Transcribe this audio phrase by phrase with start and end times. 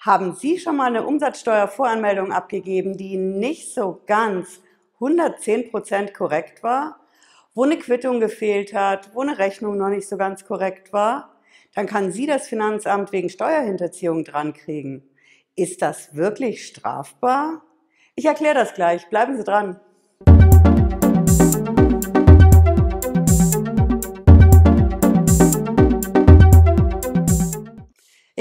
[0.00, 4.62] Haben Sie schon mal eine Umsatzsteuervoranmeldung abgegeben, die nicht so ganz
[4.98, 7.00] 110% korrekt war?
[7.52, 11.38] Wo eine Quittung gefehlt hat, wo eine Rechnung noch nicht so ganz korrekt war?
[11.74, 15.06] Dann kann Sie das Finanzamt wegen Steuerhinterziehung drankriegen.
[15.54, 17.62] Ist das wirklich strafbar?
[18.14, 19.06] Ich erkläre das gleich.
[19.10, 19.78] Bleiben Sie dran.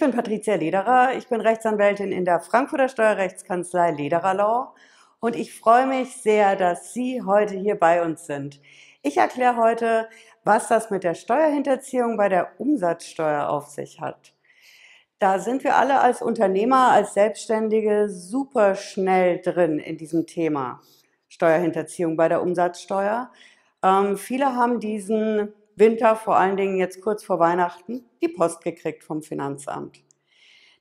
[0.00, 1.14] Ich bin Patricia Lederer.
[1.18, 4.74] Ich bin Rechtsanwältin in der Frankfurter Steuerrechtskanzlei Lederer Law
[5.20, 8.62] und ich freue mich sehr, dass Sie heute hier bei uns sind.
[9.02, 10.08] Ich erkläre heute,
[10.42, 14.32] was das mit der Steuerhinterziehung bei der Umsatzsteuer auf sich hat.
[15.18, 20.80] Da sind wir alle als Unternehmer, als Selbstständige super schnell drin in diesem Thema
[21.28, 23.30] Steuerhinterziehung bei der Umsatzsteuer.
[23.82, 29.04] Ähm, viele haben diesen Winter, vor allen Dingen jetzt kurz vor Weihnachten, die Post gekriegt
[29.04, 30.02] vom Finanzamt.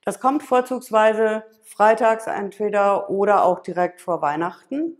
[0.03, 4.97] Das kommt vorzugsweise freitags entweder oder auch direkt vor Weihnachten.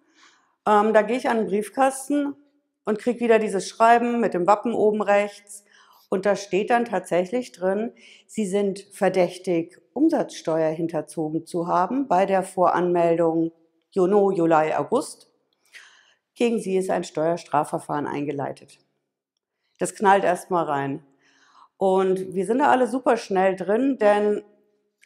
[0.67, 2.35] Ähm, da gehe ich an den Briefkasten
[2.85, 5.63] und kriege wieder dieses Schreiben mit dem Wappen oben rechts.
[6.09, 7.93] Und da steht dann tatsächlich drin,
[8.25, 13.51] Sie sind verdächtig, Umsatzsteuer hinterzogen zu haben bei der Voranmeldung
[13.91, 15.31] Juni, Juli, August.
[16.35, 18.79] Gegen Sie ist ein Steuerstrafverfahren eingeleitet.
[19.79, 21.03] Das knallt erstmal rein.
[21.77, 24.43] Und wir sind da alle super schnell drin, denn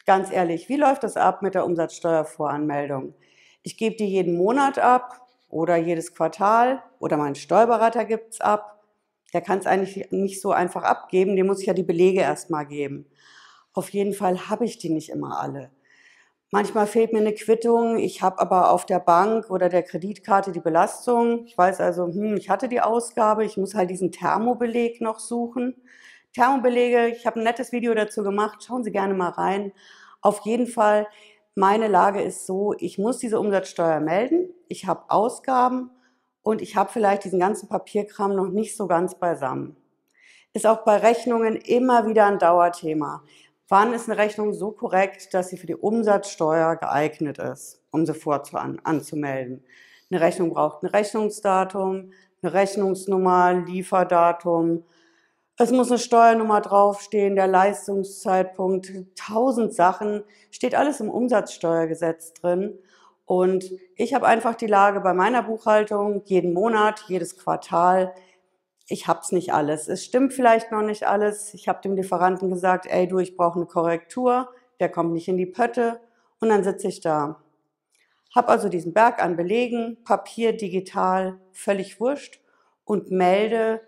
[0.06, 3.14] ganz ehrlich, wie läuft das ab mit der Umsatzsteuervoranmeldung?
[3.62, 8.82] Ich gebe die jeden Monat ab oder jedes Quartal oder mein Steuerberater gibt es ab.
[9.32, 12.66] Der kann es eigentlich nicht so einfach abgeben, dem muss ich ja die Belege erstmal
[12.66, 13.06] geben.
[13.72, 15.70] Auf jeden Fall habe ich die nicht immer alle.
[16.54, 20.60] Manchmal fehlt mir eine Quittung, ich habe aber auf der Bank oder der Kreditkarte die
[20.60, 21.46] Belastung.
[21.46, 25.74] Ich weiß also, hm, ich hatte die Ausgabe, ich muss halt diesen Thermobeleg noch suchen.
[26.32, 29.72] Thermobelege, ich habe ein nettes Video dazu gemacht, schauen Sie gerne mal rein.
[30.20, 31.08] Auf jeden Fall,
[31.56, 35.90] meine Lage ist so, ich muss diese Umsatzsteuer melden, ich habe Ausgaben
[36.44, 39.74] und ich habe vielleicht diesen ganzen Papierkram noch nicht so ganz beisammen.
[40.52, 43.24] Ist auch bei Rechnungen immer wieder ein Dauerthema.
[43.68, 48.12] Wann ist eine Rechnung so korrekt, dass sie für die Umsatzsteuer geeignet ist, um sie
[48.12, 49.64] vorzuan anzumelden?
[50.10, 54.84] Eine Rechnung braucht ein Rechnungsdatum, eine Rechnungsnummer, Lieferdatum.
[55.56, 62.78] Es muss eine Steuernummer draufstehen, der Leistungszeitpunkt, tausend Sachen, steht alles im Umsatzsteuergesetz drin.
[63.24, 63.64] Und
[63.96, 68.12] ich habe einfach die Lage bei meiner Buchhaltung jeden Monat, jedes Quartal,
[68.86, 69.88] ich hab's nicht alles.
[69.88, 71.54] Es stimmt vielleicht noch nicht alles.
[71.54, 74.50] Ich habe dem Lieferanten gesagt, ey du, ich brauche eine Korrektur,
[74.80, 76.00] der kommt nicht in die Pötte
[76.40, 77.40] und dann sitze ich da.
[78.34, 82.40] Hab also diesen Berg an Belegen, Papier, digital, völlig wurscht
[82.84, 83.80] und melde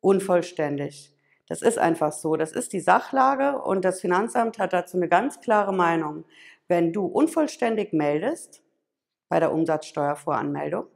[0.00, 1.14] unvollständig.
[1.46, 2.36] Das ist einfach so.
[2.36, 6.24] Das ist die Sachlage und das Finanzamt hat dazu eine ganz klare Meinung.
[6.66, 8.62] Wenn du unvollständig meldest
[9.28, 10.86] bei der Umsatzsteuervoranmeldung,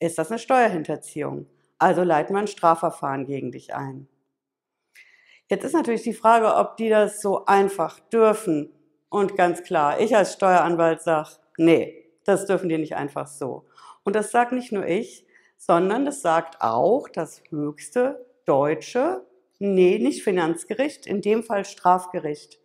[0.00, 1.46] ist das eine Steuerhinterziehung.
[1.78, 4.08] Also leiten wir ein Strafverfahren gegen dich ein.
[5.48, 8.70] Jetzt ist natürlich die Frage, ob die das so einfach dürfen.
[9.08, 13.64] Und ganz klar, ich als Steueranwalt sage, nee, das dürfen die nicht einfach so.
[14.04, 15.24] Und das sagt nicht nur ich,
[15.56, 19.24] sondern das sagt auch das höchste deutsche,
[19.58, 22.60] nee, nicht Finanzgericht, in dem Fall Strafgericht.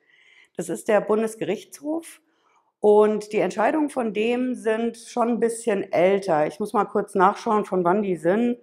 [0.56, 2.22] Das ist der Bundesgerichtshof
[2.80, 6.48] und die Entscheidungen von dem sind schon ein bisschen älter.
[6.48, 8.58] Ich muss mal kurz nachschauen, von wann die sind.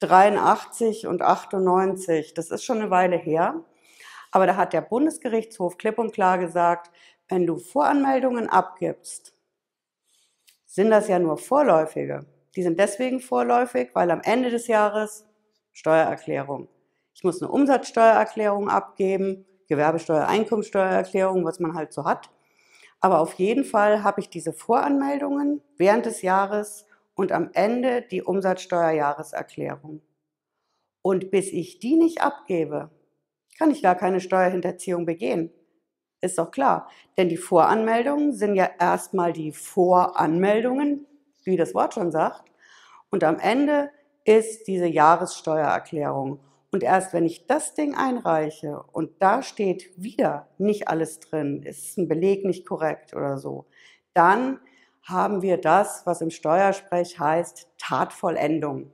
[0.00, 3.62] 83 und 98, das ist schon eine Weile her.
[4.32, 6.90] Aber da hat der Bundesgerichtshof klipp und klar gesagt,
[7.28, 9.34] wenn du Voranmeldungen abgibst,
[10.66, 12.26] sind das ja nur vorläufige.
[12.56, 15.26] Die sind deswegen vorläufig, weil am Ende des Jahres
[15.72, 16.68] Steuererklärung.
[17.14, 22.30] Ich muss eine Umsatzsteuererklärung abgeben, Gewerbesteuer, Einkommensteuererklärung, was man halt so hat.
[23.00, 26.86] Aber auf jeden Fall habe ich diese Voranmeldungen während des Jahres
[27.20, 30.00] und am Ende die Umsatzsteuerjahreserklärung.
[31.02, 32.88] Und bis ich die nicht abgebe,
[33.58, 35.52] kann ich gar keine Steuerhinterziehung begehen.
[36.22, 36.88] Ist doch klar,
[37.18, 41.06] denn die Voranmeldungen sind ja erstmal die Voranmeldungen,
[41.44, 42.50] wie das Wort schon sagt,
[43.10, 43.90] und am Ende
[44.24, 46.40] ist diese Jahressteuererklärung.
[46.72, 51.98] Und erst wenn ich das Ding einreiche und da steht wieder nicht alles drin, ist
[51.98, 53.66] ein Beleg nicht korrekt oder so,
[54.14, 54.58] dann
[55.02, 58.92] haben wir das, was im Steuersprech heißt Tatvollendung.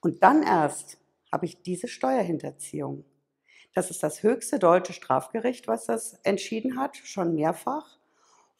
[0.00, 0.98] Und dann erst
[1.30, 3.04] habe ich diese Steuerhinterziehung.
[3.74, 7.98] Das ist das höchste deutsche Strafgericht, was das entschieden hat, schon mehrfach.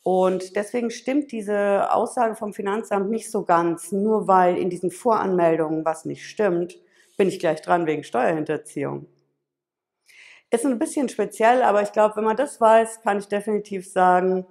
[0.02, 3.92] Und deswegen stimmt diese Aussage vom Finanzamt nicht so ganz.
[3.92, 6.78] Nur weil in diesen Voranmeldungen was nicht stimmt,
[7.16, 9.06] bin ich gleich dran wegen Steuerhinterziehung.
[10.50, 14.46] Ist ein bisschen speziell, aber ich glaube, wenn man das weiß, kann ich definitiv sagen,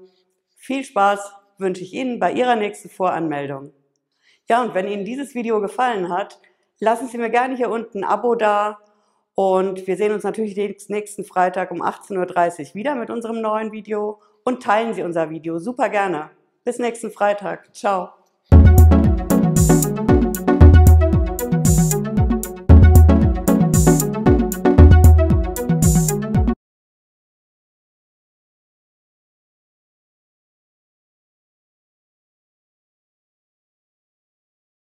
[0.63, 3.71] Viel Spaß wünsche ich Ihnen bei Ihrer nächsten Voranmeldung.
[4.49, 6.39] Ja, und wenn Ihnen dieses Video gefallen hat,
[6.79, 8.79] lassen Sie mir gerne hier unten ein Abo da
[9.35, 10.55] und wir sehen uns natürlich
[10.89, 15.59] nächsten Freitag um 18.30 Uhr wieder mit unserem neuen Video und teilen Sie unser Video
[15.59, 16.31] super gerne.
[16.63, 17.73] Bis nächsten Freitag.
[17.75, 18.20] Ciao.